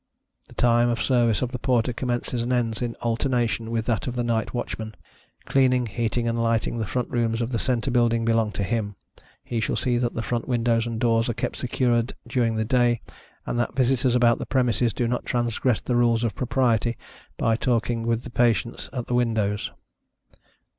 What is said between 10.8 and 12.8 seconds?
and doors are kept secured during the